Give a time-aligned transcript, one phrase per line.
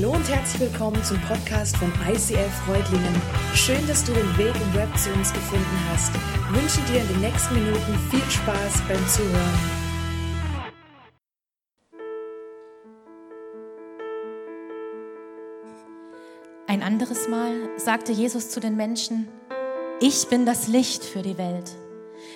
[0.00, 3.20] Hallo und herzlich willkommen zum Podcast von ICF Freudlingen.
[3.52, 6.12] Schön, dass du den Weg im Web zu uns gefunden hast.
[6.14, 9.58] Ich wünsche dir in den nächsten Minuten viel Spaß beim Zuhören.
[16.68, 19.26] Ein anderes Mal sagte Jesus zu den Menschen,
[20.00, 21.72] ich bin das Licht für die Welt.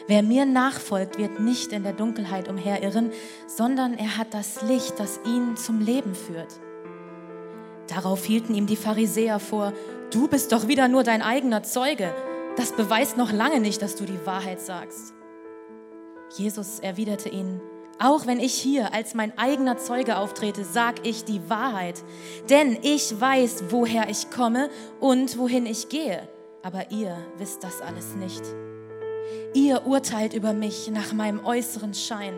[0.09, 3.13] Wer mir nachfolgt, wird nicht in der Dunkelheit umherirren,
[3.47, 6.59] sondern er hat das Licht, das ihn zum Leben führt.
[7.89, 9.73] Darauf hielten ihm die Pharisäer vor,
[10.13, 12.15] du bist doch wieder nur dein eigener Zeuge.
[12.57, 15.15] Das beweist noch lange nicht, dass du die Wahrheit sagst.
[16.37, 17.61] Jesus erwiderte ihnen,
[17.99, 22.03] auch wenn ich hier als mein eigener Zeuge auftrete, sag ich die Wahrheit.
[22.51, 26.29] Denn ich weiß, woher ich komme und wohin ich gehe.
[26.63, 28.43] Aber ihr wisst das alles nicht.
[29.55, 32.35] Ihr urteilt über mich nach meinem äußeren Schein.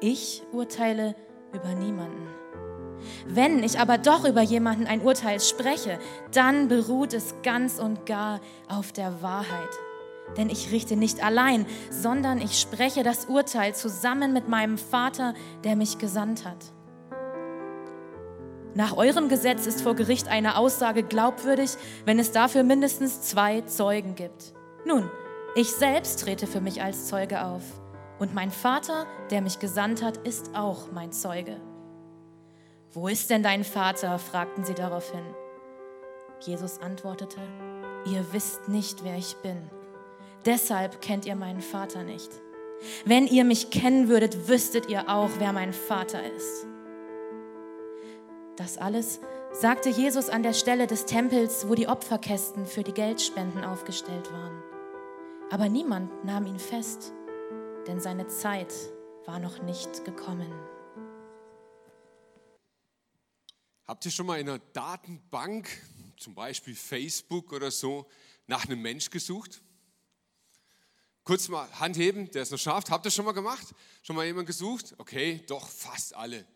[0.00, 1.14] Ich urteile
[1.52, 2.26] über niemanden.
[3.26, 5.98] Wenn ich aber doch über jemanden ein Urteil spreche,
[6.32, 9.70] dann beruht es ganz und gar auf der Wahrheit.
[10.36, 15.76] Denn ich richte nicht allein, sondern ich spreche das Urteil zusammen mit meinem Vater, der
[15.76, 16.72] mich gesandt hat.
[18.74, 21.70] Nach eurem Gesetz ist vor Gericht eine Aussage glaubwürdig,
[22.04, 24.54] wenn es dafür mindestens zwei Zeugen gibt.
[24.86, 25.10] Nun,
[25.56, 27.62] ich selbst trete für mich als Zeuge auf.
[28.20, 31.56] Und mein Vater, der mich gesandt hat, ist auch mein Zeuge.
[32.92, 34.18] Wo ist denn dein Vater?
[34.18, 35.24] fragten sie daraufhin.
[36.40, 37.38] Jesus antwortete,
[38.06, 39.70] ihr wisst nicht, wer ich bin.
[40.44, 42.30] Deshalb kennt ihr meinen Vater nicht.
[43.04, 46.66] Wenn ihr mich kennen würdet, wüsstet ihr auch, wer mein Vater ist.
[48.56, 49.20] Das alles
[49.52, 54.62] sagte Jesus an der Stelle des Tempels, wo die Opferkästen für die Geldspenden aufgestellt waren.
[55.50, 57.12] Aber niemand nahm ihn fest,
[57.86, 58.72] denn seine Zeit
[59.26, 60.52] war noch nicht gekommen.
[63.90, 65.68] Habt ihr schon mal in einer Datenbank,
[66.16, 68.08] zum Beispiel Facebook oder so,
[68.46, 69.62] nach einem Mensch gesucht?
[71.24, 72.88] Kurz mal Hand heben, der es noch schafft.
[72.88, 73.66] Habt ihr schon mal gemacht?
[74.02, 74.94] Schon mal jemand gesucht?
[74.98, 76.46] Okay, doch, fast alle.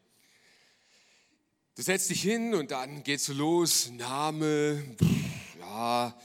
[1.75, 3.91] Du setzt dich hin und dann geht's los.
[3.91, 4.95] Name,
[5.59, 6.17] ja,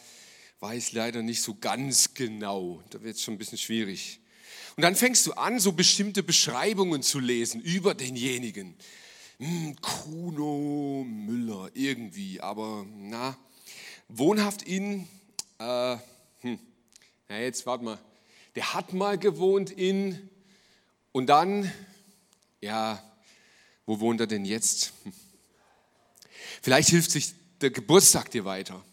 [0.59, 2.83] weiß leider nicht so ganz genau.
[2.91, 4.19] Da wird es schon ein bisschen schwierig.
[4.75, 8.77] Und dann fängst du an, so bestimmte Beschreibungen zu lesen über denjenigen
[9.39, 13.37] hm, Kuno Müller irgendwie, aber na,
[14.09, 15.07] wohnhaft in,
[15.59, 15.97] äh,
[16.41, 16.59] hm,
[17.29, 17.99] na jetzt warte mal,
[18.55, 20.29] der hat mal gewohnt in
[21.13, 21.71] und dann,
[22.61, 23.01] ja,
[23.85, 24.91] wo wohnt er denn jetzt?
[25.03, 25.13] Hm.
[26.61, 28.83] Vielleicht hilft sich der Geburtstag dir weiter.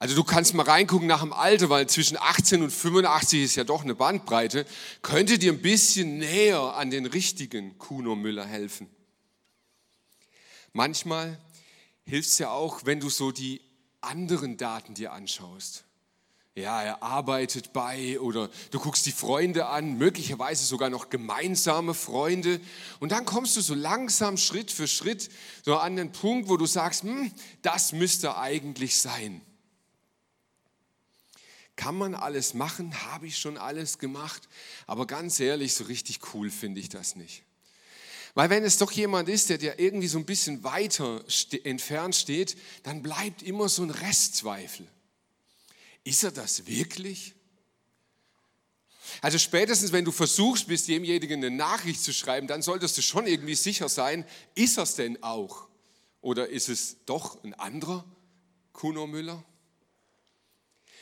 [0.00, 3.64] Also du kannst mal reingucken nach dem Alter, weil zwischen 18 und 85 ist ja
[3.64, 4.66] doch eine Bandbreite,
[5.00, 8.88] könnte dir ein bisschen näher an den richtigen Kuno Müller helfen.
[10.74, 11.38] Manchmal
[12.04, 13.60] hilft es ja auch, wenn du so die
[14.00, 15.84] anderen Daten dir anschaust.
[16.56, 22.60] Ja, er arbeitet bei oder du guckst die Freunde an, möglicherweise sogar noch gemeinsame Freunde.
[22.98, 25.30] Und dann kommst du so langsam Schritt für Schritt
[25.64, 29.42] so an den Punkt, wo du sagst, hm, das müsste eigentlich sein.
[31.76, 32.94] Kann man alles machen?
[33.12, 34.48] Habe ich schon alles gemacht?
[34.88, 37.44] Aber ganz ehrlich, so richtig cool finde ich das nicht.
[38.34, 42.16] Weil wenn es doch jemand ist, der dir irgendwie so ein bisschen weiter ste entfernt
[42.16, 44.88] steht, dann bleibt immer so ein Restzweifel.
[46.02, 47.34] Ist er das wirklich?
[49.20, 53.26] Also spätestens, wenn du versuchst, bis demjenigen eine Nachricht zu schreiben, dann solltest du schon
[53.26, 55.68] irgendwie sicher sein, ist er es denn auch?
[56.20, 58.04] Oder ist es doch ein anderer
[58.72, 59.44] Kuno Müller?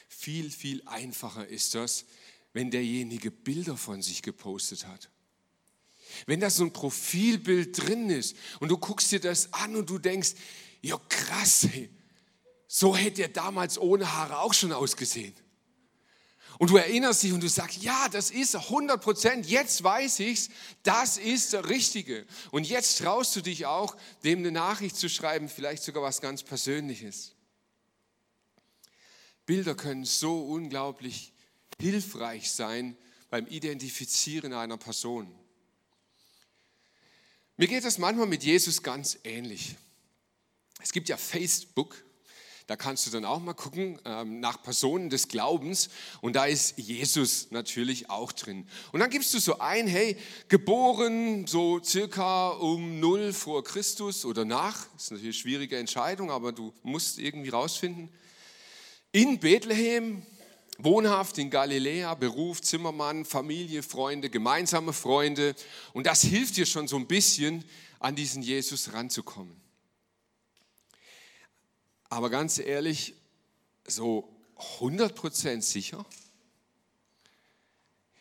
[0.08, 2.04] Viel, viel einfacher ist das,
[2.52, 5.11] wenn derjenige Bilder von sich gepostet hat.
[6.26, 9.98] Wenn da so ein Profilbild drin ist und du guckst dir das an und du
[9.98, 10.32] denkst,
[10.80, 11.68] ja krass,
[12.68, 15.34] so hätte er damals ohne Haare auch schon ausgesehen.
[16.58, 20.48] Und du erinnerst dich und du sagst, ja, das ist 100 Prozent, jetzt weiß ich's,
[20.82, 22.26] das ist der Richtige.
[22.50, 26.42] Und jetzt traust du dich auch, dem eine Nachricht zu schreiben, vielleicht sogar was ganz
[26.42, 27.34] Persönliches.
[29.44, 31.32] Bilder können so unglaublich
[31.80, 32.96] hilfreich sein
[33.28, 35.34] beim Identifizieren einer Person.
[37.62, 39.76] Mir geht es manchmal mit Jesus ganz ähnlich.
[40.82, 41.94] Es gibt ja Facebook,
[42.66, 45.88] da kannst du dann auch mal gucken ähm, nach Personen des Glaubens
[46.22, 48.66] und da ist Jesus natürlich auch drin.
[48.90, 50.16] Und dann gibst du so ein, hey,
[50.48, 56.32] geboren so circa um null vor Christus oder nach, das ist natürlich eine schwierige Entscheidung,
[56.32, 58.08] aber du musst irgendwie rausfinden.
[59.12, 60.26] In Bethlehem,
[60.84, 65.54] Wohnhaft in Galiläa, Beruf, Zimmermann, Familie, Freunde, gemeinsame Freunde.
[65.92, 67.64] Und das hilft dir schon so ein bisschen,
[67.98, 69.56] an diesen Jesus ranzukommen.
[72.08, 73.14] Aber ganz ehrlich,
[73.86, 74.28] so
[74.80, 76.04] 100% sicher?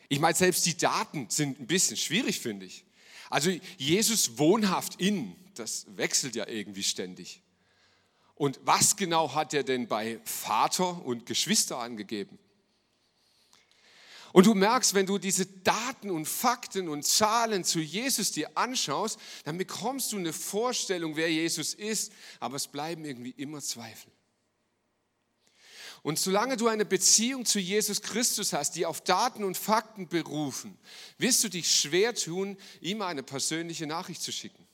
[0.08, 2.84] Ich meine, selbst die Daten sind ein bisschen schwierig, finde ich.
[3.28, 7.42] Also Jesus wohnhaft in, das wechselt ja irgendwie ständig.
[8.34, 12.38] Und was genau hat er denn bei Vater und Geschwister angegeben?
[14.32, 19.18] Und du merkst, wenn du diese Daten und Fakten und Zahlen zu Jesus dir anschaust,
[19.44, 24.10] dann bekommst du eine Vorstellung, wer Jesus ist, aber es bleiben irgendwie immer Zweifel.
[26.02, 30.76] Und solange du eine Beziehung zu Jesus Christus hast, die auf Daten und Fakten berufen,
[31.18, 34.66] wirst du dich schwer tun, ihm eine persönliche Nachricht zu schicken.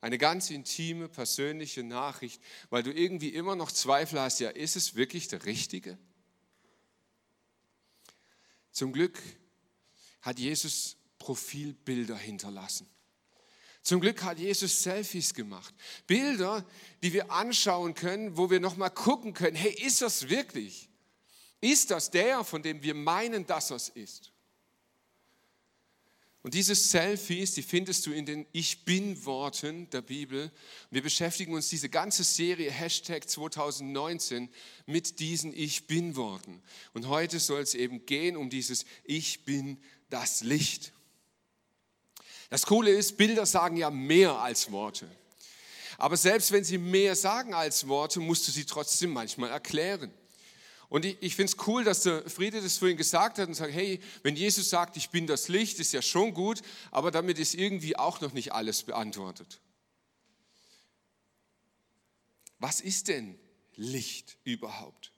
[0.00, 4.94] Eine ganz intime, persönliche Nachricht, weil du irgendwie immer noch Zweifel hast, ja, ist es
[4.94, 5.98] wirklich der Richtige?
[8.74, 9.18] Zum Glück
[10.20, 12.88] hat Jesus Profilbilder hinterlassen.
[13.82, 15.72] Zum Glück hat Jesus Selfies gemacht.
[16.08, 16.66] Bilder,
[17.02, 20.90] die wir anschauen können, wo wir nochmal gucken können, hey, ist das wirklich?
[21.60, 24.33] Ist das der, von dem wir meinen, dass es ist?
[26.44, 30.52] Und diese Selfies, die findest du in den Ich Bin-Worten der Bibel.
[30.90, 34.50] Wir beschäftigen uns diese ganze Serie Hashtag 2019
[34.84, 36.62] mit diesen Ich Bin-Worten.
[36.92, 40.92] Und heute soll es eben gehen um dieses Ich bin das Licht.
[42.50, 45.10] Das Coole ist, Bilder sagen ja mehr als Worte.
[45.96, 50.12] Aber selbst wenn sie mehr sagen als Worte, musst du sie trotzdem manchmal erklären.
[50.94, 53.72] Und ich, ich finde es cool, dass der Friede das vorhin gesagt hat und sagt,
[53.72, 56.62] hey, wenn Jesus sagt, ich bin das Licht, ist ja schon gut,
[56.92, 59.60] aber damit ist irgendwie auch noch nicht alles beantwortet.
[62.60, 63.36] Was ist denn
[63.74, 65.10] Licht überhaupt?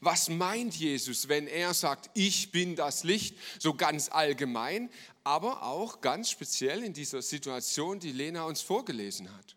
[0.00, 4.90] Was meint Jesus, wenn er sagt, ich bin das Licht, so ganz allgemein,
[5.24, 9.56] aber auch ganz speziell in dieser Situation, die Lena uns vorgelesen hat?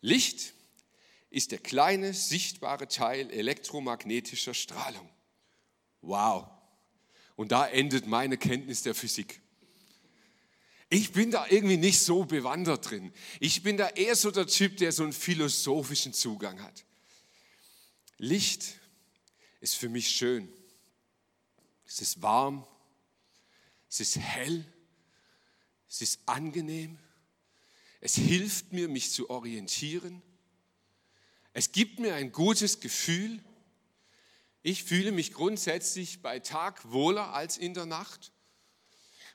[0.00, 0.57] Licht
[1.30, 5.08] ist der kleine sichtbare Teil elektromagnetischer Strahlung.
[6.00, 6.48] Wow.
[7.36, 9.40] Und da endet meine Kenntnis der Physik.
[10.90, 13.12] Ich bin da irgendwie nicht so bewandert drin.
[13.40, 16.84] Ich bin da eher so der Typ, der so einen philosophischen Zugang hat.
[18.16, 18.80] Licht
[19.60, 20.50] ist für mich schön.
[21.84, 22.66] Es ist warm,
[23.88, 24.64] es ist hell,
[25.88, 26.98] es ist angenehm,
[28.00, 30.22] es hilft mir, mich zu orientieren,
[31.58, 33.42] es gibt mir ein gutes Gefühl.
[34.62, 38.30] Ich fühle mich grundsätzlich bei Tag wohler als in der Nacht.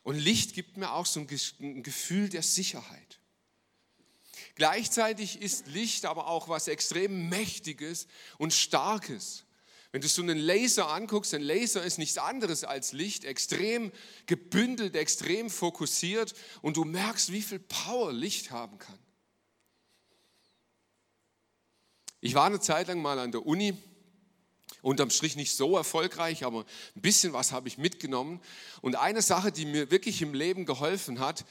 [0.03, 3.19] Und Licht gibt mir auch so ein Gefühl der Sicherheit.
[4.55, 9.43] Gleichzeitig ist Licht aber auch was extrem Mächtiges und Starkes.
[9.91, 13.91] Wenn du so einen Laser anguckst, ein Laser ist nichts anderes als Licht, extrem
[14.27, 19.02] gebündelt, extrem fokussiert und du merkst, wie viel Power Licht haben kann.
[22.25, 23.73] Ich war eine Zeit lang mal an der Uni,
[24.81, 26.63] unterm Strich nicht so erfolgreich, aber
[26.95, 28.39] ein bisschen was habe ich mitgenommen.
[28.79, 31.43] Und eine Sache, die mir wirklich im Leben geholfen hat,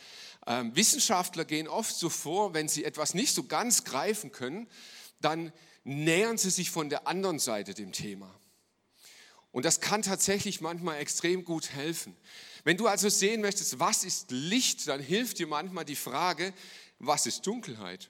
[0.47, 4.67] äh, Wissenschaftler gehen oft so vor, wenn sie etwas nicht so ganz greifen können,
[5.21, 5.53] dann
[5.85, 8.35] nähern sie sich von der anderen Seite dem Thema.
[9.51, 12.17] Und das kann tatsächlich manchmal extrem gut helfen.
[12.65, 16.55] Wenn du also sehen möchtest, was ist Licht, dann hilft dir manchmal die Frage,
[16.99, 18.09] was ist Dunkelheit?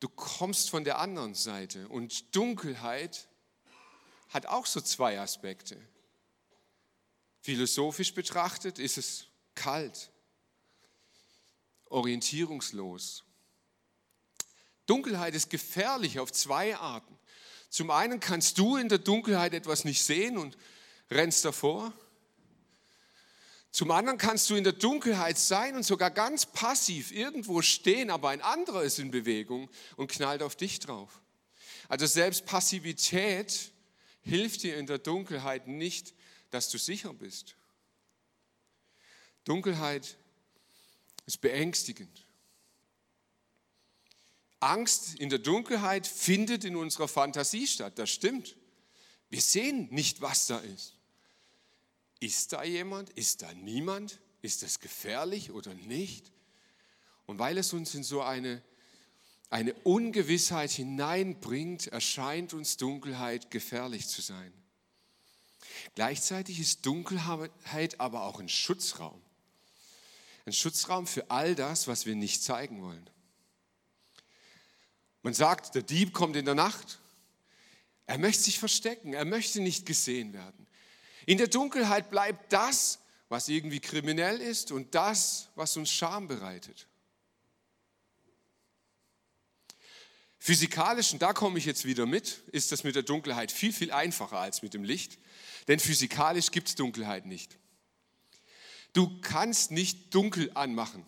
[0.00, 1.88] Du kommst von der anderen Seite.
[1.88, 3.28] Und Dunkelheit
[4.28, 5.80] hat auch so zwei Aspekte.
[7.40, 10.10] Philosophisch betrachtet ist es kalt,
[11.86, 13.24] orientierungslos.
[14.86, 17.18] Dunkelheit ist gefährlich auf zwei Arten.
[17.70, 20.56] Zum einen kannst du in der Dunkelheit etwas nicht sehen und
[21.10, 21.92] rennst davor.
[23.74, 28.28] Zum anderen kannst du in der Dunkelheit sein und sogar ganz passiv irgendwo stehen, aber
[28.28, 31.20] ein anderer ist in Bewegung und knallt auf dich drauf.
[31.88, 33.72] Also selbst Passivität
[34.22, 36.14] hilft dir in der Dunkelheit nicht,
[36.50, 37.56] dass du sicher bist.
[39.42, 40.18] Dunkelheit
[41.26, 42.28] ist beängstigend.
[44.60, 48.56] Angst in der Dunkelheit findet in unserer Fantasie statt, das stimmt.
[49.30, 50.94] Wir sehen nicht, was da ist.
[52.24, 53.10] Ist da jemand?
[53.10, 54.18] Ist da niemand?
[54.40, 56.32] Ist das gefährlich oder nicht?
[57.26, 58.62] Und weil es uns in so eine,
[59.50, 64.54] eine Ungewissheit hineinbringt, erscheint uns Dunkelheit gefährlich zu sein.
[65.96, 69.20] Gleichzeitig ist Dunkelheit aber auch ein Schutzraum.
[70.46, 73.10] Ein Schutzraum für all das, was wir nicht zeigen wollen.
[75.20, 77.00] Man sagt, der Dieb kommt in der Nacht.
[78.06, 79.12] Er möchte sich verstecken.
[79.12, 80.66] Er möchte nicht gesehen werden.
[81.26, 86.88] In der Dunkelheit bleibt das, was irgendwie kriminell ist und das, was uns Scham bereitet.
[90.38, 93.90] Physikalisch, und da komme ich jetzt wieder mit, ist das mit der Dunkelheit viel, viel
[93.90, 95.18] einfacher als mit dem Licht,
[95.68, 97.56] denn physikalisch gibt es Dunkelheit nicht.
[98.92, 101.06] Du kannst nicht dunkel anmachen.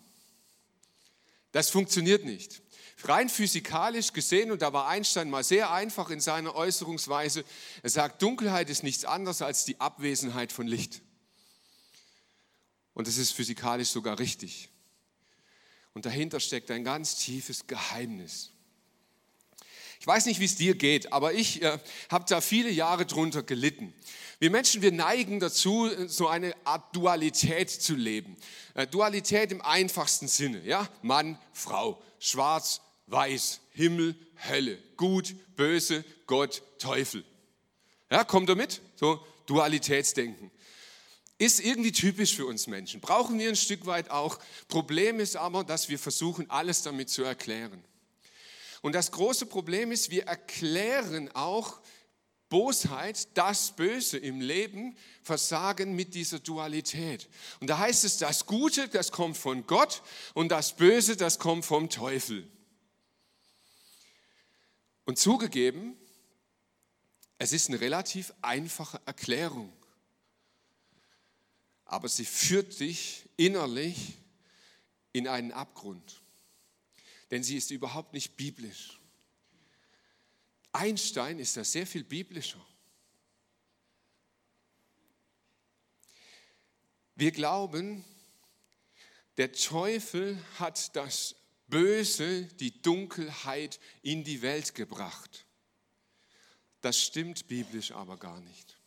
[1.51, 2.61] Das funktioniert nicht.
[3.03, 7.45] Rein physikalisch gesehen, und da war Einstein mal sehr einfach in seiner Äußerungsweise,
[7.83, 11.01] er sagt, Dunkelheit ist nichts anderes als die Abwesenheit von Licht.
[12.93, 14.69] Und das ist physikalisch sogar richtig.
[15.93, 18.51] Und dahinter steckt ein ganz tiefes Geheimnis.
[19.99, 23.43] Ich weiß nicht, wie es dir geht, aber ich äh, habe da viele Jahre drunter
[23.43, 23.93] gelitten.
[24.39, 28.37] Wir Menschen, wir neigen dazu, so eine Art Dualität zu leben.
[28.75, 30.87] Äh, Dualität im einfachsten Sinne, ja?
[31.01, 34.15] Mann, Frau, schwarz, weiß, Himmel,
[34.47, 37.23] Hölle, gut, böse, Gott, Teufel.
[38.11, 38.81] Ja, kommt damit?
[38.95, 40.51] So Dualitätsdenken.
[41.39, 42.99] Ist irgendwie typisch für uns Menschen.
[42.99, 44.39] Brauchen wir ein Stück weit auch.
[44.67, 47.83] Problem ist aber, dass wir versuchen, alles damit zu erklären.
[48.81, 51.81] Und das große Problem ist, wir erklären auch
[52.49, 57.27] Bosheit, das Böse im Leben, Versagen mit dieser Dualität.
[57.59, 60.01] Und da heißt es, das Gute, das kommt von Gott
[60.33, 62.49] und das Böse, das kommt vom Teufel.
[65.05, 65.97] Und zugegeben,
[67.37, 69.71] es ist eine relativ einfache Erklärung,
[71.85, 74.17] aber sie führt dich innerlich
[75.11, 76.21] in einen Abgrund
[77.31, 78.99] denn sie ist überhaupt nicht biblisch.
[80.71, 82.65] Einstein ist da sehr viel biblischer.
[87.15, 88.05] Wir glauben,
[89.37, 91.35] der Teufel hat das
[91.67, 95.45] Böse, die Dunkelheit in die Welt gebracht.
[96.81, 98.77] Das stimmt biblisch aber gar nicht.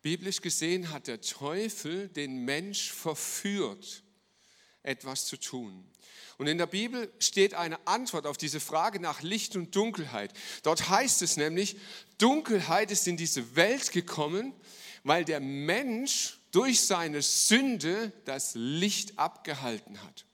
[0.00, 4.03] Biblisch gesehen hat der Teufel den Mensch verführt,
[4.84, 5.84] etwas zu tun.
[6.36, 10.32] Und in der Bibel steht eine Antwort auf diese Frage nach Licht und Dunkelheit.
[10.62, 11.76] Dort heißt es nämlich,
[12.18, 14.52] Dunkelheit ist in diese Welt gekommen,
[15.04, 20.24] weil der Mensch durch seine Sünde das Licht abgehalten hat.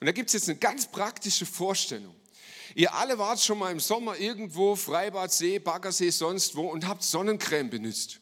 [0.00, 2.14] Und da gibt es jetzt eine ganz praktische Vorstellung.
[2.74, 7.04] Ihr alle wart schon mal im Sommer irgendwo, Freibad, See, Baggersee, sonst wo und habt
[7.04, 8.20] Sonnencreme benutzt.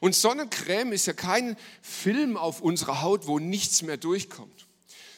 [0.00, 4.66] Und Sonnencreme ist ja kein Film auf unserer Haut, wo nichts mehr durchkommt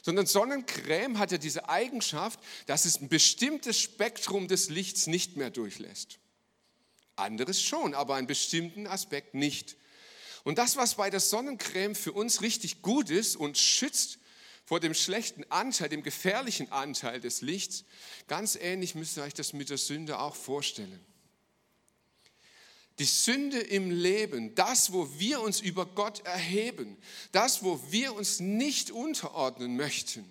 [0.05, 5.49] sondern Sonnencreme hat ja diese Eigenschaft, dass es ein bestimmtes Spektrum des Lichts nicht mehr
[5.49, 6.19] durchlässt.
[7.17, 9.79] Anderes schon, aber einen bestimmten Aspekt nicht.
[10.43, 14.19] Und das, was bei der Sonnencreme für uns richtig gut ist und schützt
[14.67, 17.85] vor dem schlechten Anteil, dem gefährlichen Anteil des Lichts,
[18.29, 21.01] ganz ähnlich müsst ihr euch das mit der Sünde auch vorstellen.
[22.99, 26.97] Die Sünde im Leben, das, wo wir uns über Gott erheben,
[27.33, 30.25] das, wo wir uns nicht unterordnen möchten,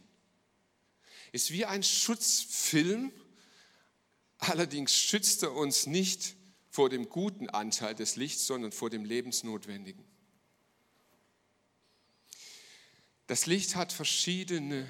[1.34, 3.12] ist wie ein Schutzfilm.
[4.38, 6.36] Allerdings schützt er uns nicht
[6.70, 10.04] vor dem guten Anteil des Lichts, sondern vor dem lebensnotwendigen.
[13.28, 14.88] Das Licht hat verschiedene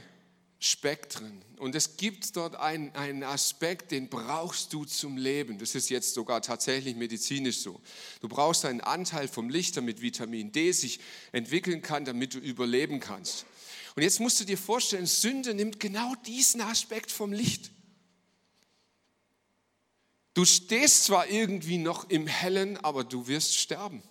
[0.65, 1.43] Spektren.
[1.57, 5.57] Und es gibt dort einen, einen Aspekt, den brauchst du zum Leben.
[5.57, 7.81] Das ist jetzt sogar tatsächlich medizinisch so.
[8.21, 11.01] Du brauchst einen Anteil vom Licht, damit Vitamin D sich
[11.33, 13.45] entwickeln kann, damit du überleben kannst.
[13.97, 17.71] Und jetzt musst du dir vorstellen, Sünde nimmt genau diesen Aspekt vom Licht.
[20.33, 24.01] Du stehst zwar irgendwie noch im Hellen, aber du wirst sterben,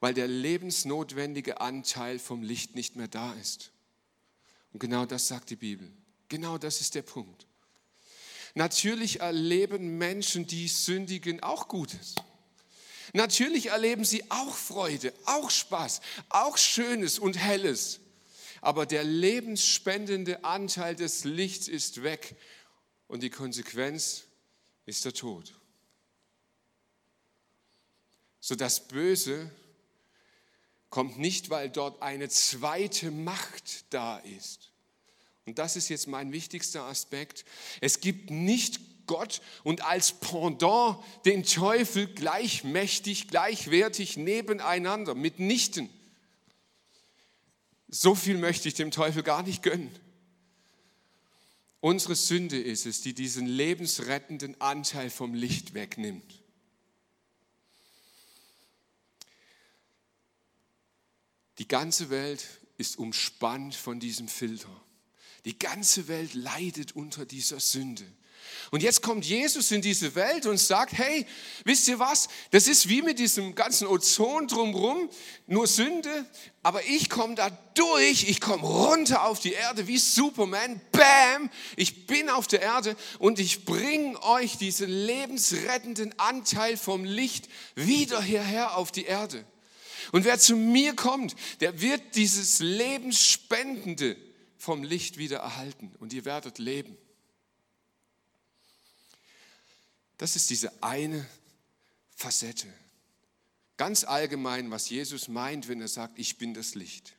[0.00, 3.72] weil der lebensnotwendige Anteil vom Licht nicht mehr da ist.
[4.76, 5.90] Und genau das sagt die Bibel.
[6.28, 7.46] Genau das ist der Punkt.
[8.52, 12.14] Natürlich erleben Menschen, die sündigen, auch Gutes.
[13.14, 18.00] Natürlich erleben sie auch Freude, auch Spaß, auch Schönes und Helles.
[18.60, 22.36] Aber der lebensspendende Anteil des Lichts ist weg
[23.08, 24.24] und die Konsequenz
[24.84, 25.58] ist der Tod.
[28.40, 29.50] So das Böse
[30.90, 34.72] kommt nicht, weil dort eine zweite Macht da ist.
[35.44, 37.44] Und das ist jetzt mein wichtigster Aspekt.
[37.80, 45.88] Es gibt nicht Gott und als Pendant den Teufel gleichmächtig, gleichwertig nebeneinander, mitnichten.
[47.88, 49.94] So viel möchte ich dem Teufel gar nicht gönnen.
[51.80, 56.42] Unsere Sünde ist es, die diesen lebensrettenden Anteil vom Licht wegnimmt.
[61.58, 62.44] Die ganze Welt
[62.78, 64.68] ist umspannt von diesem Filter.
[65.44, 68.04] Die ganze Welt leidet unter dieser Sünde.
[68.70, 71.24] Und jetzt kommt Jesus in diese Welt und sagt, hey,
[71.64, 72.28] wisst ihr was?
[72.50, 75.08] Das ist wie mit diesem ganzen Ozon drumherum,
[75.46, 76.26] nur Sünde,
[76.62, 82.06] aber ich komme da durch, ich komme runter auf die Erde wie Superman, bam, ich
[82.06, 88.76] bin auf der Erde und ich bringe euch diesen lebensrettenden Anteil vom Licht wieder hierher
[88.76, 89.44] auf die Erde.
[90.12, 94.16] Und wer zu mir kommt, der wird dieses Lebensspendende
[94.58, 96.96] vom Licht wieder erhalten und ihr werdet leben.
[100.18, 101.26] Das ist diese eine
[102.14, 102.66] Facette.
[103.76, 107.12] Ganz allgemein, was Jesus meint, wenn er sagt, ich bin das Licht.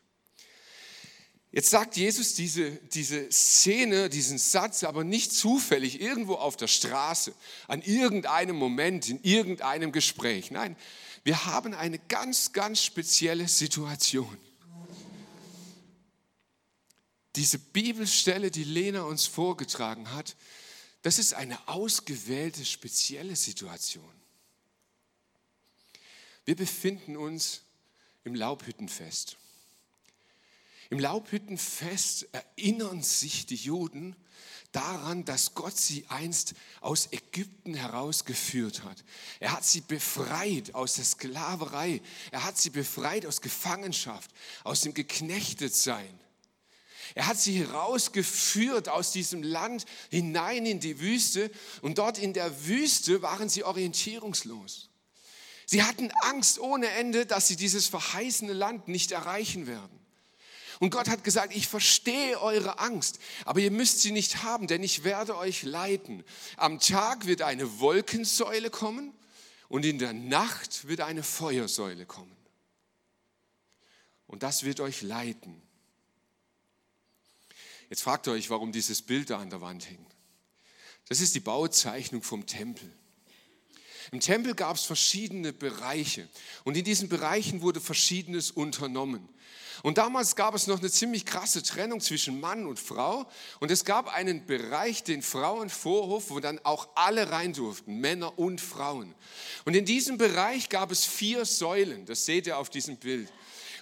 [1.51, 7.33] Jetzt sagt Jesus diese, diese Szene, diesen Satz, aber nicht zufällig irgendwo auf der Straße,
[7.67, 10.51] an irgendeinem Moment, in irgendeinem Gespräch.
[10.51, 10.75] Nein,
[11.27, 14.37] wir haben eine ganz, ganz spezielle Situation.
[17.35, 20.37] Diese Bibelstelle, die Lena uns vorgetragen hat,
[21.01, 24.09] das ist eine ausgewählte, spezielle Situation.
[26.45, 27.63] Wir befinden uns
[28.23, 29.35] im Laubhüttenfest.
[30.89, 34.15] Im Laubhüttenfest erinnern sich die Juden
[34.77, 39.03] daran, dass Gott sie einst aus Ägypten herausgeführt hat.
[39.39, 42.01] Er hat sie befreit aus der Sklaverei.
[42.31, 44.29] Er hat sie befreit aus Gefangenschaft,
[44.63, 46.19] aus dem Geknechtetsein.
[47.15, 51.49] Er hat sie herausgeführt aus diesem Land hinein in die Wüste
[51.81, 54.89] und dort in der Wüste waren sie orientierungslos.
[55.65, 60.06] Sie hatten Angst ohne Ende, dass sie dieses verheißene Land nicht erreichen werden.
[60.79, 64.83] Und Gott hat gesagt, ich verstehe eure Angst, aber ihr müsst sie nicht haben, denn
[64.83, 66.23] ich werde euch leiten.
[66.55, 69.13] Am Tag wird eine Wolkensäule kommen
[69.69, 72.35] und in der Nacht wird eine Feuersäule kommen.
[74.27, 75.61] Und das wird euch leiten.
[77.89, 80.15] Jetzt fragt ihr euch, warum dieses Bild da an der Wand hängt.
[81.07, 82.91] Das ist die Bauzeichnung vom Tempel.
[84.11, 86.27] Im Tempel gab es verschiedene Bereiche
[86.63, 89.27] und in diesen Bereichen wurde Verschiedenes unternommen.
[89.83, 93.85] Und damals gab es noch eine ziemlich krasse Trennung zwischen Mann und Frau und es
[93.85, 99.13] gab einen Bereich, den Frauenvorhof, wo dann auch alle rein durften, Männer und Frauen.
[99.65, 103.31] Und in diesem Bereich gab es vier Säulen, das seht ihr auf diesem Bild.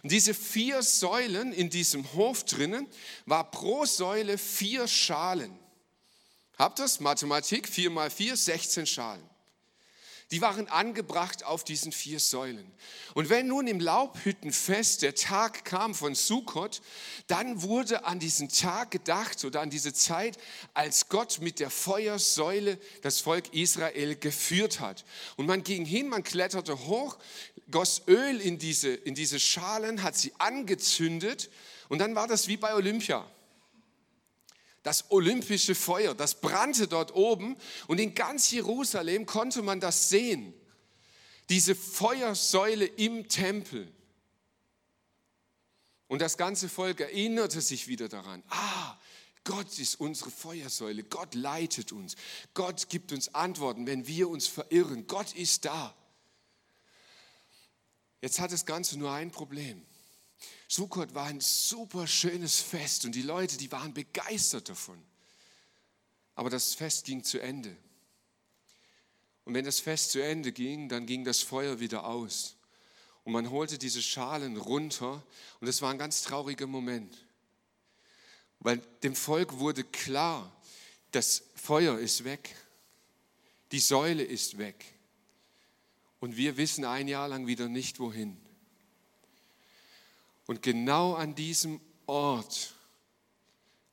[0.03, 2.88] Und diese vier Säulen in diesem Hof drinnen
[3.25, 5.57] war pro Säule vier Schalen.
[6.57, 6.99] Habt ihr das?
[6.99, 9.35] Mathematik, 4 mal 4, 16 Schalen.
[10.31, 12.71] Die waren angebracht auf diesen vier Säulen.
[13.13, 16.81] Und wenn nun im Laubhüttenfest der Tag kam von Sukkot,
[17.27, 20.38] dann wurde an diesen Tag gedacht oder an diese Zeit,
[20.73, 25.05] als Gott mit der Feuersäule das Volk Israel geführt hat.
[25.35, 27.17] Und man ging hin, man kletterte hoch,
[27.69, 31.51] goss Öl in diese, in diese Schalen, hat sie angezündet
[31.88, 33.27] und dann war das wie bei Olympia
[34.86, 40.54] das olympische Feuer, das brannte dort oben und in ganz Jerusalem konnte man das sehen.
[41.50, 43.91] Diese Feuersäule im Tempel.
[46.08, 48.43] Und das ganze Volk erinnerte sich wieder daran.
[48.50, 48.95] Ah,
[49.43, 51.04] Gott ist unsere Feuersäule.
[51.04, 52.15] Gott leitet uns.
[52.54, 55.08] Gott gibt uns Antworten, wenn wir uns verirren.
[55.08, 55.95] Gott ist da.
[58.21, 59.84] Jetzt hat das Ganze nur ein Problem.
[60.67, 65.01] Sukkot war ein super schönes Fest und die Leute, die waren begeistert davon.
[66.36, 67.75] Aber das Fest ging zu Ende.
[69.45, 72.55] Und wenn das Fest zu Ende ging, dann ging das Feuer wieder aus.
[73.23, 75.23] Und man holte diese Schalen runter
[75.60, 77.25] und es war ein ganz trauriger Moment.
[78.60, 80.51] Weil dem Volk wurde klar,
[81.12, 82.55] das Feuer ist weg,
[83.71, 84.84] die Säule ist weg.
[86.19, 88.44] Und wir wissen ein Jahr lang wieder nicht wohin.
[90.47, 92.75] Und genau an diesem Ort,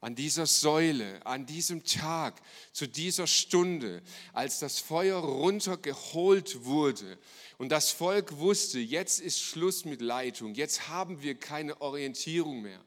[0.00, 7.18] an dieser Säule, an diesem Tag, zu dieser Stunde, als das Feuer runtergeholt wurde
[7.58, 12.84] und das Volk wusste, jetzt ist Schluss mit Leitung, jetzt haben wir keine Orientierung mehr.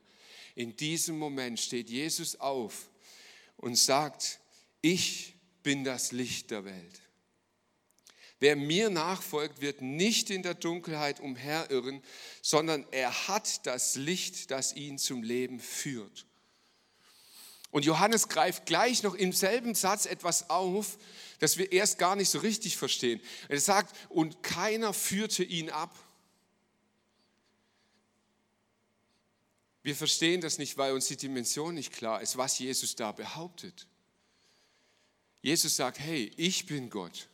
[0.55, 2.89] In diesem Moment steht Jesus auf
[3.57, 4.39] und sagt,
[4.81, 7.01] ich bin das Licht der Welt.
[8.39, 12.03] Wer mir nachfolgt, wird nicht in der Dunkelheit umherirren,
[12.41, 16.25] sondern er hat das Licht, das ihn zum Leben führt.
[17.71, 20.97] Und Johannes greift gleich noch im selben Satz etwas auf,
[21.39, 23.21] das wir erst gar nicht so richtig verstehen.
[23.49, 25.93] Er sagt, und keiner führte ihn ab.
[29.83, 33.87] Wir verstehen das nicht, weil uns die Dimension nicht klar ist, was Jesus da behauptet.
[35.41, 37.27] Jesus sagt, hey, ich bin Gott.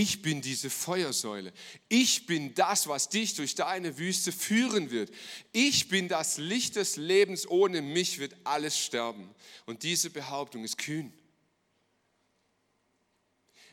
[0.00, 1.52] Ich bin diese Feuersäule.
[1.88, 5.10] Ich bin das, was dich durch deine Wüste führen wird.
[5.50, 7.48] Ich bin das Licht des Lebens.
[7.48, 9.28] Ohne mich wird alles sterben.
[9.66, 11.12] Und diese Behauptung ist kühn.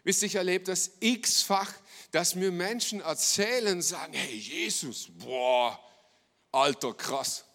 [0.04, 1.72] Wisst ihr, ich erlebe das x-fach,
[2.10, 5.80] dass mir Menschen erzählen, sagen, hey Jesus, boah,
[6.52, 7.46] alter krass.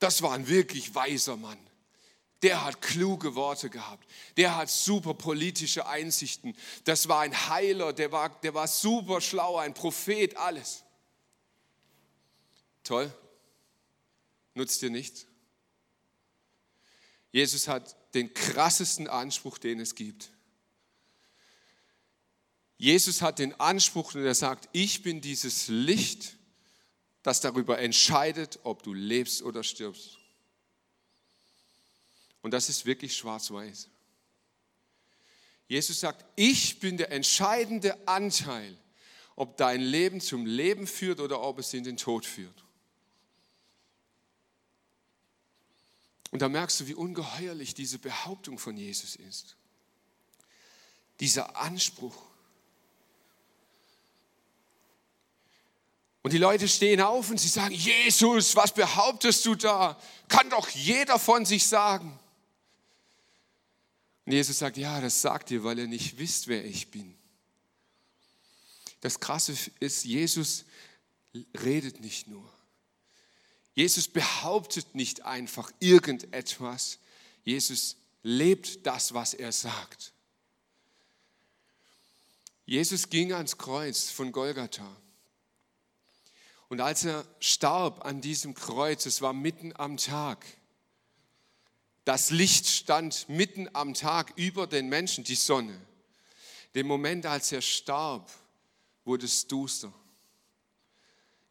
[0.00, 1.67] Das war ein wirklich weiser Mann.
[2.42, 4.08] Der hat kluge Worte gehabt.
[4.36, 6.56] Der hat super politische Einsichten.
[6.84, 10.84] Das war ein Heiler, der war, der war super schlau, ein Prophet, alles.
[12.84, 13.12] Toll.
[14.54, 15.26] Nutzt dir nichts.
[17.30, 20.30] Jesus hat den krassesten Anspruch, den es gibt.
[22.78, 26.36] Jesus hat den Anspruch und er sagt, ich bin dieses Licht,
[27.22, 30.17] das darüber entscheidet, ob du lebst oder stirbst.
[32.48, 33.88] Und das ist wirklich schwarz-weiß.
[35.66, 38.74] Jesus sagt, ich bin der entscheidende Anteil,
[39.36, 42.64] ob dein Leben zum Leben führt oder ob es in den Tod führt.
[46.30, 49.56] Und da merkst du, wie ungeheuerlich diese Behauptung von Jesus ist.
[51.20, 52.16] Dieser Anspruch.
[56.22, 60.00] Und die Leute stehen auf und sie sagen, Jesus, was behauptest du da?
[60.28, 62.18] Kann doch jeder von sich sagen.
[64.28, 67.16] Und Jesus sagt, ja, das sagt ihr, weil ihr nicht wisst, wer ich bin.
[69.00, 70.66] Das Krasse ist, Jesus
[71.58, 72.46] redet nicht nur.
[73.72, 76.98] Jesus behauptet nicht einfach irgendetwas.
[77.42, 80.12] Jesus lebt das, was er sagt.
[82.66, 84.94] Jesus ging ans Kreuz von Golgatha.
[86.68, 90.44] Und als er starb an diesem Kreuz, es war mitten am Tag,
[92.08, 95.78] das Licht stand mitten am Tag über den Menschen, die Sonne.
[96.74, 98.30] Dem Moment, als er starb,
[99.04, 99.92] wurde es duster.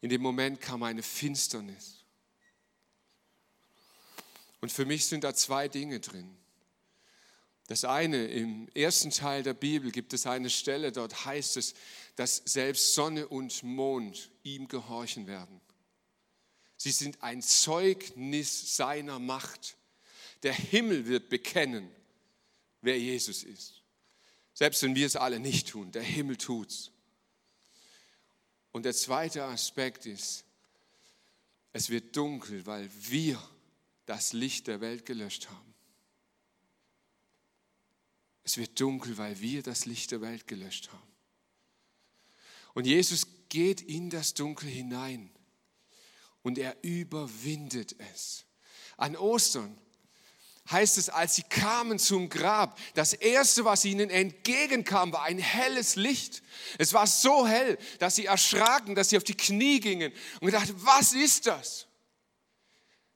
[0.00, 2.02] In dem Moment kam eine Finsternis.
[4.60, 6.36] Und für mich sind da zwei Dinge drin.
[7.68, 11.74] Das eine, im ersten Teil der Bibel gibt es eine Stelle, dort heißt es,
[12.16, 15.60] dass selbst Sonne und Mond ihm gehorchen werden.
[16.76, 19.77] Sie sind ein Zeugnis seiner Macht.
[20.42, 21.90] Der Himmel wird bekennen,
[22.80, 23.82] wer Jesus ist.
[24.54, 26.90] Selbst wenn wir es alle nicht tun, der Himmel tut's.
[28.72, 30.44] Und der zweite Aspekt ist,
[31.72, 33.42] es wird dunkel, weil wir
[34.06, 35.74] das Licht der Welt gelöscht haben.
[38.42, 41.12] Es wird dunkel, weil wir das Licht der Welt gelöscht haben.
[42.74, 45.30] Und Jesus geht in das Dunkel hinein
[46.42, 48.44] und er überwindet es.
[48.96, 49.76] An Ostern
[50.70, 55.96] heißt es, als sie kamen zum Grab, das Erste, was ihnen entgegenkam, war ein helles
[55.96, 56.42] Licht.
[56.78, 60.72] Es war so hell, dass sie erschraken, dass sie auf die Knie gingen und gedacht,
[60.76, 61.86] was ist das?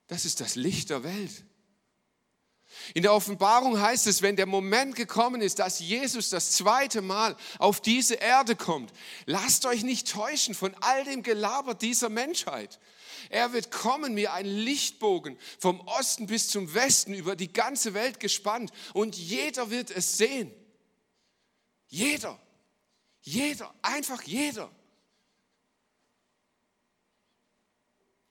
[0.06, 1.44] Das ist das Licht der Welt.
[2.94, 7.36] In der Offenbarung heißt es, wenn der Moment gekommen ist, dass Jesus das zweite Mal
[7.58, 8.92] auf diese Erde kommt,
[9.26, 12.78] lasst euch nicht täuschen von all dem Gelaber dieser Menschheit.
[13.30, 18.20] Er wird kommen wie ein Lichtbogen vom Osten bis zum Westen über die ganze Welt
[18.20, 20.52] gespannt und jeder wird es sehen.
[21.88, 22.38] Jeder.
[23.22, 23.72] Jeder.
[23.82, 24.70] Einfach jeder.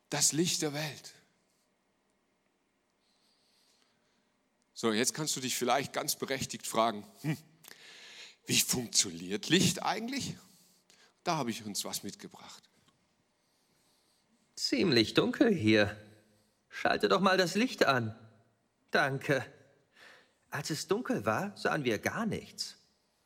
[0.10, 1.14] Das Licht der Welt.
[4.82, 7.38] So, jetzt kannst du dich vielleicht ganz berechtigt fragen, hm,
[8.48, 10.36] wie funktioniert Licht eigentlich?
[11.24, 12.63] Da habe ich uns was mitgebracht.
[14.56, 15.96] Ziemlich dunkel hier.
[16.67, 18.17] Schalte doch mal das Licht an.
[18.89, 19.46] Danke.
[20.50, 22.78] Als es dunkel war, sahen wir gar nichts.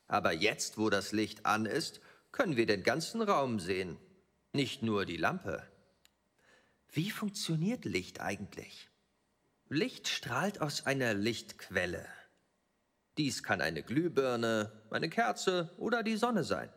[0.09, 2.01] Aber jetzt, wo das Licht an ist,
[2.33, 3.97] können wir den ganzen Raum sehen.
[4.51, 5.65] Nicht nur die Lampe.
[6.91, 8.89] Wie funktioniert Licht eigentlich?
[9.69, 12.05] Licht strahlt aus einer Lichtquelle.
[13.17, 16.69] Dies kann eine Glühbirne, eine Kerze oder die Sonne sein.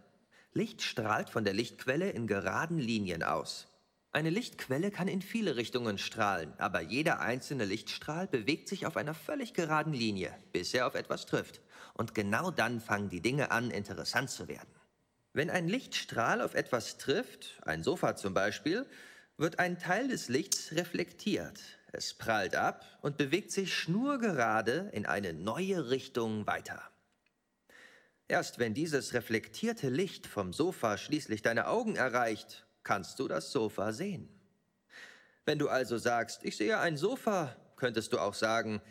[0.54, 3.68] Licht strahlt von der Lichtquelle in geraden Linien aus.
[4.10, 9.12] Eine Lichtquelle kann in viele Richtungen strahlen, aber jeder einzelne Lichtstrahl bewegt sich auf einer
[9.12, 11.60] völlig geraden Linie, bis er auf etwas trifft.
[11.92, 14.74] Und genau dann fangen die Dinge an, interessant zu werden.
[15.34, 18.86] Wenn ein Lichtstrahl auf etwas trifft, ein Sofa zum Beispiel,
[19.36, 21.77] wird ein Teil des Lichts reflektiert.
[21.92, 26.82] Es prallt ab und bewegt sich schnurgerade in eine neue Richtung weiter.
[28.28, 33.92] Erst wenn dieses reflektierte Licht vom Sofa schließlich deine Augen erreicht, kannst du das Sofa
[33.92, 34.28] sehen.
[35.46, 38.82] Wenn du also sagst, ich sehe ein Sofa, könntest du auch sagen,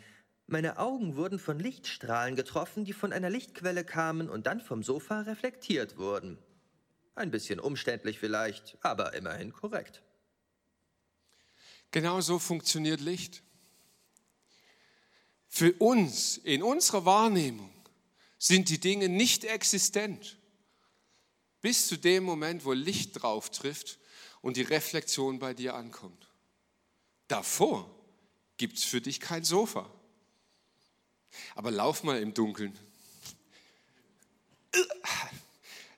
[0.48, 5.20] meine Augen wurden von Lichtstrahlen getroffen, die von einer Lichtquelle kamen und dann vom Sofa
[5.20, 6.38] reflektiert wurden.
[7.14, 10.02] Ein bisschen umständlich vielleicht, aber immerhin korrekt.
[11.90, 13.42] Genau so funktioniert Licht.
[15.48, 17.72] Für uns, in unserer Wahrnehmung,
[18.38, 20.38] sind die Dinge nicht existent.
[21.60, 23.98] Bis zu dem Moment, wo Licht drauf trifft
[24.42, 26.28] und die Reflexion bei dir ankommt.
[27.26, 27.90] Davor
[28.56, 29.90] gibt es für dich kein Sofa.
[31.54, 32.78] Aber lauf mal im Dunkeln.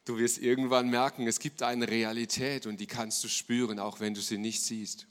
[0.05, 4.15] Du wirst irgendwann merken, es gibt eine Realität und die kannst du spüren, auch wenn
[4.15, 5.07] du sie nicht siehst.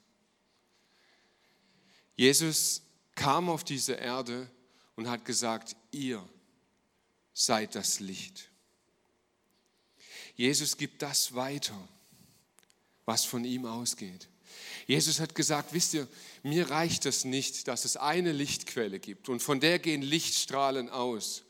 [2.19, 2.81] Jesus
[3.15, 4.49] kam auf diese Erde
[4.97, 6.21] und hat gesagt, ihr
[7.33, 8.49] seid das Licht.
[10.35, 11.79] Jesus gibt das weiter,
[13.05, 14.27] was von ihm ausgeht.
[14.85, 16.09] Jesus hat gesagt, wisst ihr,
[16.43, 21.43] mir reicht es nicht, dass es eine Lichtquelle gibt und von der gehen Lichtstrahlen aus.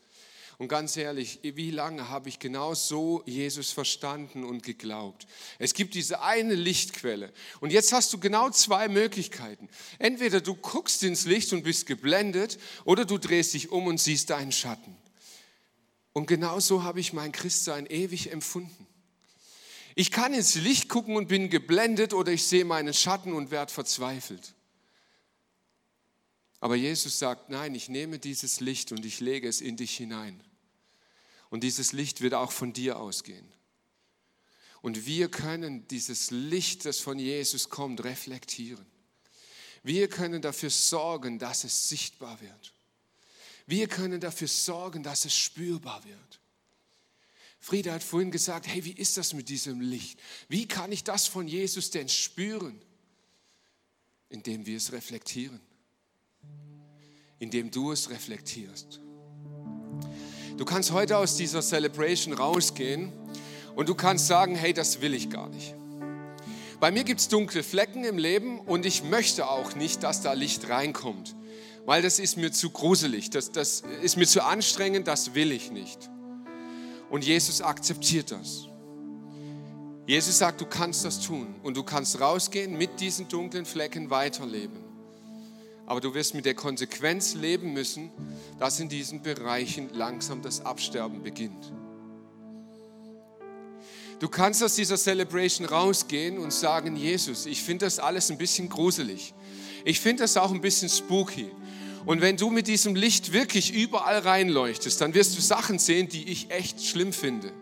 [0.60, 5.26] Und ganz ehrlich, wie lange habe ich genau so Jesus verstanden und geglaubt?
[5.58, 7.32] Es gibt diese eine Lichtquelle.
[7.60, 9.70] Und jetzt hast du genau zwei Möglichkeiten.
[9.98, 14.28] Entweder du guckst ins Licht und bist geblendet oder du drehst dich um und siehst
[14.28, 14.94] deinen Schatten.
[16.12, 18.86] Und genau so habe ich mein Christsein ewig empfunden.
[19.94, 23.72] Ich kann ins Licht gucken und bin geblendet oder ich sehe meinen Schatten und werde
[23.72, 24.52] verzweifelt.
[26.60, 30.42] Aber Jesus sagt, nein, ich nehme dieses Licht und ich lege es in dich hinein.
[31.50, 33.46] Und dieses Licht wird auch von dir ausgehen.
[34.82, 38.86] Und wir können dieses Licht, das von Jesus kommt, reflektieren.
[39.82, 42.72] Wir können dafür sorgen, dass es sichtbar wird.
[43.66, 46.40] Wir können dafür sorgen, dass es spürbar wird.
[47.58, 50.18] Frieda hat vorhin gesagt, hey, wie ist das mit diesem Licht?
[50.48, 52.80] Wie kann ich das von Jesus denn spüren?
[54.30, 55.60] Indem wir es reflektieren.
[57.38, 59.00] Indem du es reflektierst.
[60.60, 63.10] Du kannst heute aus dieser Celebration rausgehen
[63.76, 65.74] und du kannst sagen, hey, das will ich gar nicht.
[66.80, 70.34] Bei mir gibt es dunkle Flecken im Leben und ich möchte auch nicht, dass da
[70.34, 71.34] Licht reinkommt,
[71.86, 75.70] weil das ist mir zu gruselig, das, das ist mir zu anstrengend, das will ich
[75.70, 76.10] nicht.
[77.08, 78.68] Und Jesus akzeptiert das.
[80.06, 84.89] Jesus sagt, du kannst das tun und du kannst rausgehen mit diesen dunklen Flecken weiterleben
[85.90, 88.12] aber du wirst mit der Konsequenz leben müssen,
[88.60, 91.72] dass in diesen Bereichen langsam das Absterben beginnt.
[94.20, 98.68] Du kannst aus dieser Celebration rausgehen und sagen, Jesus, ich finde das alles ein bisschen
[98.68, 99.34] gruselig.
[99.84, 101.50] Ich finde das auch ein bisschen spooky.
[102.06, 106.30] Und wenn du mit diesem Licht wirklich überall reinleuchtest, dann wirst du Sachen sehen, die
[106.30, 107.52] ich echt schlimm finde.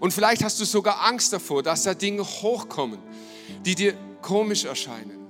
[0.00, 2.98] Und vielleicht hast du sogar Angst davor, dass da Dinge hochkommen,
[3.66, 5.23] die dir komisch erscheinen.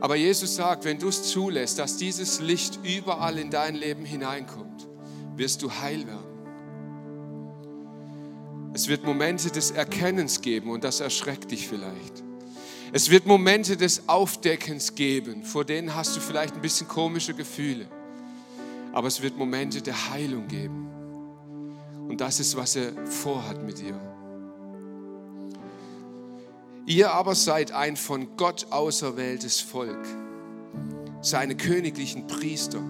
[0.00, 4.88] Aber Jesus sagt, wenn du es zulässt, dass dieses Licht überall in dein Leben hineinkommt,
[5.36, 6.28] wirst du heil werden.
[8.74, 12.22] Es wird Momente des Erkennens geben und das erschreckt dich vielleicht.
[12.92, 17.86] Es wird Momente des Aufdeckens geben, vor denen hast du vielleicht ein bisschen komische Gefühle.
[18.92, 20.86] Aber es wird Momente der Heilung geben.
[22.08, 24.00] Und das ist, was er vorhat mit dir.
[26.88, 30.06] Ihr aber seid ein von Gott auserwähltes Volk,
[31.20, 32.80] seine königlichen Priester.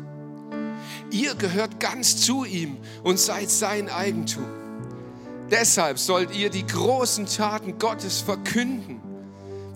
[1.11, 4.47] Ihr gehört ganz zu ihm und seid sein Eigentum.
[5.51, 9.01] Deshalb sollt ihr die großen Taten Gottes verkünden,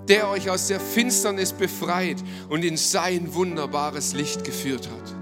[0.06, 5.21] der euch aus der Finsternis befreit und in sein wunderbares Licht geführt hat.